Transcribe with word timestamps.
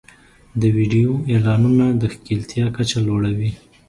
د 0.61 0.63
ویډیو 0.75 1.11
اعلانونه 1.31 1.85
د 2.01 2.03
ښکېلتیا 2.13 2.65
کچه 2.77 2.97
لوړوي. 3.07 3.51